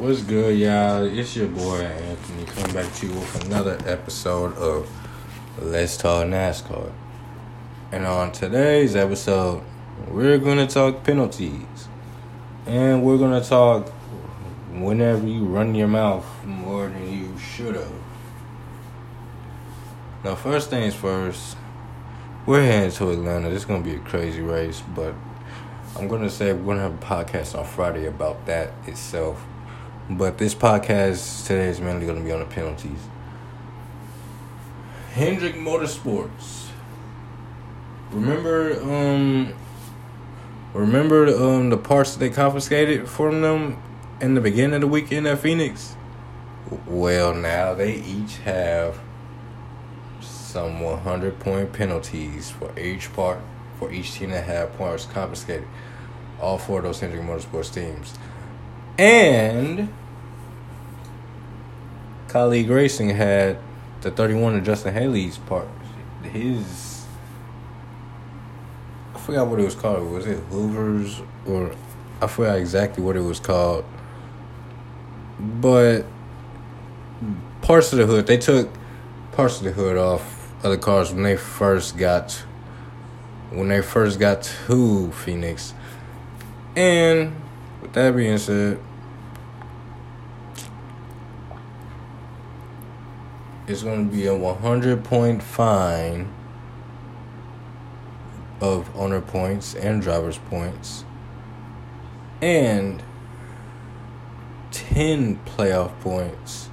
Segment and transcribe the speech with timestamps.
[0.00, 1.04] What's good, y'all?
[1.04, 4.88] It's your boy Anthony coming back to you with another episode of
[5.60, 6.90] Let's Talk NASCAR.
[7.92, 9.62] And on today's episode,
[10.08, 11.88] we're gonna talk penalties.
[12.64, 13.90] And we're gonna talk
[14.72, 17.92] whenever you run your mouth more than you should have.
[20.24, 21.58] Now, first things first,
[22.46, 23.50] we're heading to Atlanta.
[23.50, 25.12] This is gonna be a crazy race, but
[25.94, 29.44] I'm gonna say we're gonna have a podcast on Friday about that itself.
[30.12, 32.98] But this podcast today is mainly gonna be on the penalties.
[35.12, 36.70] Hendrick Motorsports.
[38.10, 39.54] Remember, um,
[40.74, 43.80] remember um the parts they confiscated from them
[44.20, 45.94] in the beginning of the weekend at Phoenix.
[46.88, 48.98] Well, now they each have
[50.20, 53.38] some 100 point penalties for each part
[53.78, 55.68] for each team that had points confiscated.
[56.40, 58.14] All four of those Hendrick Motorsports teams.
[58.98, 59.88] And
[62.30, 63.58] Kaulig Racing had
[64.02, 65.66] the 31 of Justin Haley's part.
[66.22, 67.04] His.
[69.12, 70.08] I forgot what it was called.
[70.08, 71.26] Was it louvers?
[71.44, 71.74] Or.
[72.22, 73.84] I forgot exactly what it was called.
[75.40, 76.06] But.
[77.62, 78.28] Parts of the hood.
[78.28, 78.70] They took
[79.32, 82.32] parts of the hood off other cars when they first got.
[83.50, 85.74] When they first got to Phoenix.
[86.76, 87.34] And.
[87.82, 88.78] With that being said.
[93.70, 96.32] It's going to be a 100 point fine
[98.60, 101.04] of owner points and driver's points
[102.42, 103.02] and
[104.72, 106.68] 10 playoff points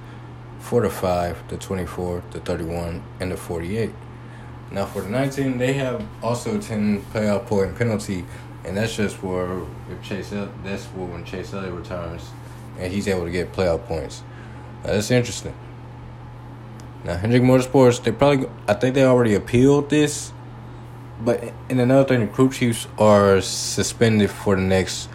[0.58, 3.90] for the 5 the 24 the 31 and the 48
[4.70, 8.24] now for the 19 they have also 10 playoff point penalty
[8.64, 10.30] and that's just for if chase
[10.64, 12.30] that's for when chase elliott returns
[12.78, 14.22] and he's able to get playoff points.
[14.84, 15.54] Now, that's interesting
[17.04, 20.32] now Hendrick Motorsports, they probably I think they already appealed this,
[21.20, 25.08] but and another thing, the crew chiefs are suspended for the next.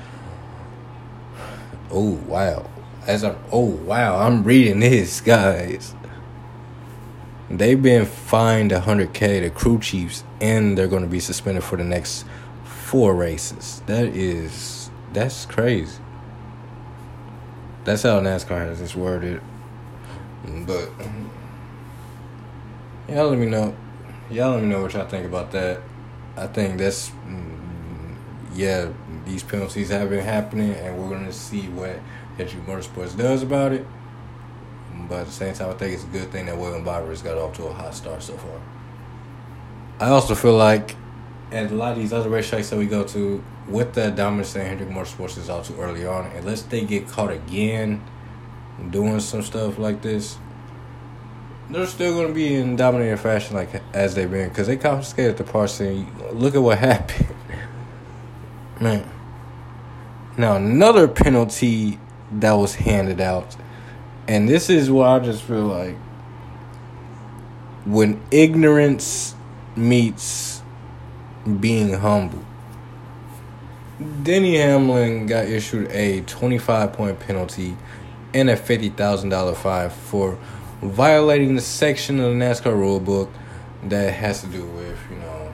[1.91, 2.69] Oh wow!
[3.05, 5.93] As I'm oh wow, I'm reading this, guys.
[7.49, 11.83] They've been fined 100k the crew chiefs, and they're going to be suspended for the
[11.83, 12.25] next
[12.63, 13.81] four races.
[13.85, 15.99] That is that's crazy.
[17.83, 19.41] That's how NASCAR has this worded,
[20.65, 20.89] but
[23.07, 23.75] y'all let me know.
[24.29, 25.81] Y'all let me know what y'all think about that.
[26.35, 28.15] I think that's mm,
[28.53, 28.89] yeah.
[29.25, 31.99] These penalties have been happening, and we're gonna see what
[32.37, 33.85] Hendrick Motorsports does about it.
[35.07, 37.37] But at the same time, I think it's a good thing that William Byron's got
[37.37, 38.61] off to a hot start so far.
[39.99, 40.95] I also feel like
[41.51, 44.65] at a lot of these other racetracks that we go to, with the dominance that
[44.65, 48.03] Hendrick Motorsports is out to early on, unless they get caught again
[48.89, 50.37] doing some stuff like this,
[51.69, 55.37] they're still going to be in dominating fashion like as they've been because they confiscated
[55.37, 57.27] the parts and look at what happened.
[58.79, 59.09] Man.
[60.37, 61.99] Now another penalty
[62.31, 63.55] that was handed out
[64.27, 65.95] and this is where i just feel like
[67.85, 69.35] when ignorance
[69.75, 70.61] meets
[71.59, 72.45] being humble.
[74.23, 77.75] Denny hamlin got issued a 25 point penalty
[78.33, 80.37] and a $50000 fine for
[80.83, 83.29] violating the section of the NASCAR rule book
[83.83, 85.51] that has to do with, you know,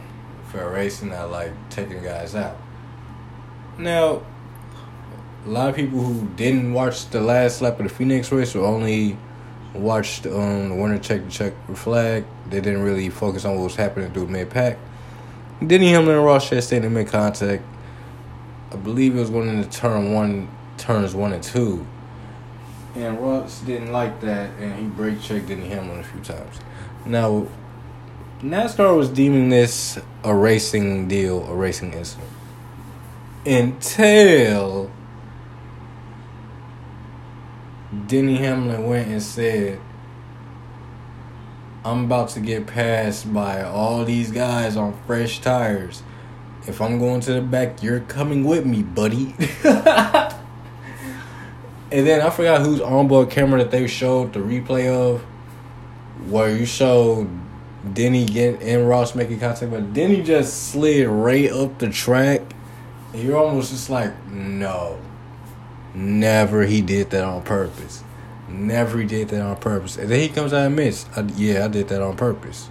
[0.52, 2.58] fair racing, I like taking guys out.
[3.78, 4.24] Now,
[5.46, 8.66] a lot of people who didn't watch the last lap of the Phoenix race or
[8.66, 9.18] only
[9.74, 13.76] watched um, the winner check the check flag, they didn't really focus on what was
[13.76, 14.78] happening through mid pack.
[15.66, 17.64] Denny Hamlin and Ross Chastain in mid contact.
[18.72, 21.86] I believe it was going into turn one, turns one and two
[22.96, 26.60] and Ross didn't like that, and he brake checked Denny Hamlin a few times.
[27.06, 27.48] Now,
[28.42, 32.30] NASCAR was deeming this a racing deal, a racing incident,
[33.46, 34.92] until
[38.08, 39.80] Denny Hamlin went and said,
[41.84, 46.04] I'm about to get passed by all these guys on fresh tires.
[46.68, 49.36] If I'm going to the back, you're coming with me, buddy.
[51.92, 55.22] And then I forgot whose onboard camera that they showed the replay of,
[56.30, 57.30] where you showed
[57.94, 62.42] Denny get and Ross making contact, but Denny just slid right up the track,
[63.14, 65.00] and you're almost just like, no,
[65.96, 68.04] never he did that on purpose.
[68.48, 69.98] Never he did that on purpose.
[69.98, 72.70] And then he comes out and admits, yeah, I did that on purpose.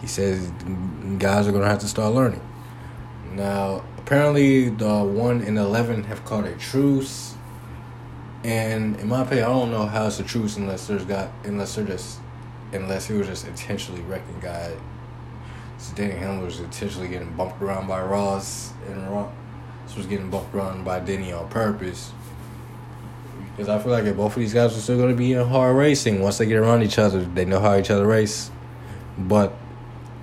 [0.00, 0.50] He says
[1.18, 2.40] guys are gonna have to start learning.
[3.32, 7.34] Now, apparently, the one and eleven have called a truce
[8.42, 11.74] And in my opinion, I don't know how it's the truth unless there's got unless
[11.74, 12.18] they're just
[12.72, 14.74] unless he was just intentionally wrecking guy.
[15.78, 19.30] So Danny Hamlin was intentionally getting bumped around by Ross and Ross
[19.96, 22.12] was getting bumped around by Denny on purpose.
[23.56, 25.46] Because I feel like if both of these guys are still going to be in
[25.46, 28.50] hard racing, once they get around each other, they know how each other race.
[29.18, 29.52] But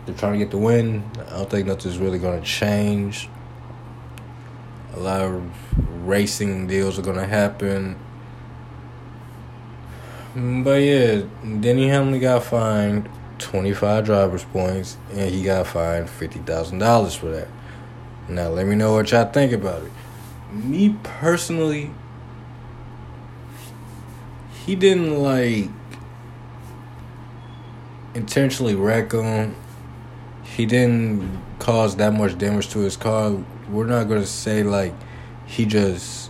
[0.06, 1.04] they're trying to get the win.
[1.28, 3.30] I don't think nothing's really going to change.
[4.94, 5.52] A lot of
[6.08, 7.98] racing deals are going to happen.
[10.38, 11.24] But yeah,
[11.62, 17.48] Denny Hamlin got fined 25 driver's points and he got fined $50,000 for that.
[18.30, 19.92] Now, let me know what y'all think about it.
[20.52, 21.90] Me personally,
[24.64, 25.70] he didn't like
[28.14, 29.56] intentionally wreck him.
[30.44, 33.44] He didn't cause that much damage to his car.
[33.72, 34.94] We're not gonna say like
[35.48, 36.30] he just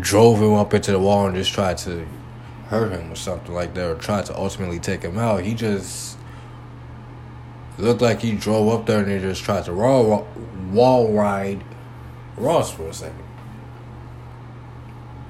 [0.00, 2.06] drove him up into the wall and just tried to
[2.68, 5.44] hurt him or something like that, or tried to ultimately take him out.
[5.44, 6.16] He just
[7.78, 10.28] looked like he drove up there and he just tried to wall
[10.70, 11.64] wall ride
[12.36, 13.22] Ross for a second.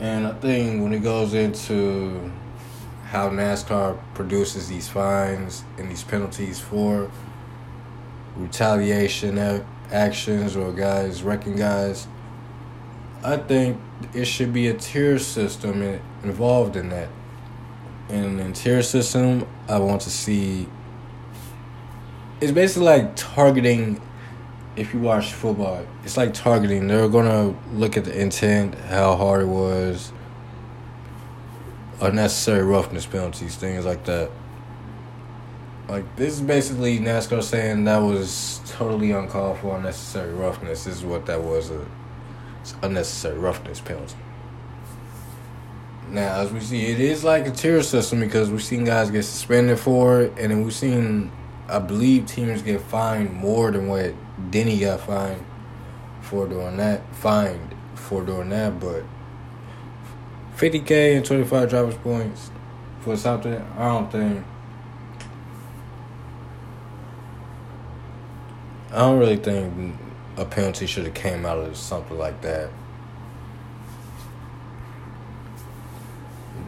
[0.00, 2.32] And I think when it goes into
[3.06, 7.10] how NASCAR produces these fines and these penalties for
[8.36, 9.38] retaliation
[9.92, 12.08] actions or guys wrecking guys,
[13.22, 13.80] I think
[14.12, 17.08] it should be a tier system involved in that.
[18.10, 20.68] In tier system, I want to see.
[22.40, 24.00] It's basically like targeting
[24.76, 26.86] if you watch football, it's like targeting.
[26.88, 30.12] They're gonna look at the intent, how hard it was,
[32.00, 34.30] unnecessary roughness penalties, things like that.
[35.88, 40.84] Like this is basically NASCAR saying that was totally uncalled for, unnecessary roughness.
[40.84, 41.86] This is what that was a
[42.82, 44.16] unnecessary roughness penalty.
[46.10, 49.24] Now, as we see, it is like a tier system because we've seen guys get
[49.24, 51.32] suspended for it, and then we've seen,
[51.68, 54.14] I believe, teams get fined more than what
[54.50, 55.44] Denny got fined
[56.20, 57.02] for doing that.
[57.16, 59.02] Fined for doing that, but
[60.56, 62.50] 50k and 25 driver's points
[63.00, 64.44] for something, I don't think.
[68.92, 69.96] I don't really think
[70.36, 72.70] a penalty should have came out of something like that.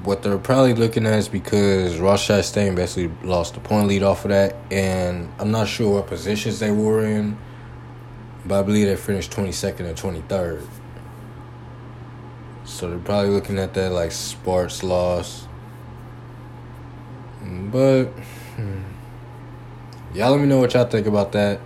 [0.06, 4.24] What they're probably looking at is because Ross Chastain basically lost the point lead off
[4.24, 7.36] of that, and I'm not sure what positions they were in
[8.46, 10.66] but I believe they finished 22nd or 23rd.
[12.64, 15.46] So they're probably looking at that like sports loss.
[17.42, 18.06] But
[18.56, 18.82] hmm,
[20.14, 21.60] y'all let me know what y'all think about that.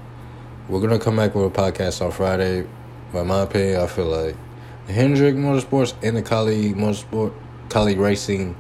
[0.69, 2.67] We're gonna come back with a podcast on Friday.
[3.13, 4.37] By my opinion, I feel like
[4.87, 7.33] Hendrick Motorsports and the Kaulig Motorsport
[7.71, 8.55] Kaulig Racing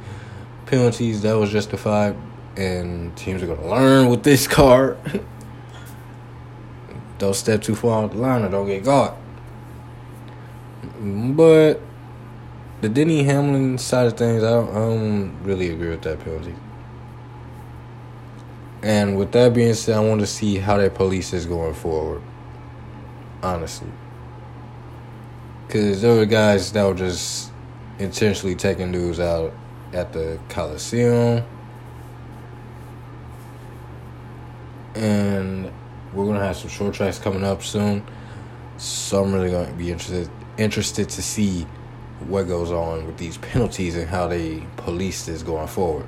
[0.67, 2.17] penalties that was justified,
[2.57, 4.97] and teams are gonna learn with this car.
[7.19, 9.15] Don't step too far off the line or don't get caught.
[10.99, 11.79] But
[12.81, 16.55] the Denny Hamlin side of things, I don't, I don't really agree with that penalty.
[18.83, 22.23] And with that being said, I want to see how that police is going forward.
[23.43, 23.91] Honestly.
[25.67, 27.50] Because there were guys that were just
[28.01, 29.53] intentionally taking dudes out
[29.93, 31.45] at the Coliseum.
[34.95, 35.71] And
[36.13, 38.05] we're gonna have some short tracks coming up soon,
[38.77, 40.29] so I'm really gonna be interested
[40.59, 41.67] interested to see
[42.27, 46.07] what goes on with these penalties and how they police this going forward.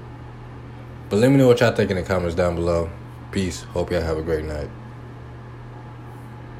[1.08, 2.90] But let me know what y'all think in the comments down below.
[3.30, 3.62] Peace.
[3.62, 4.68] Hope y'all have a great night.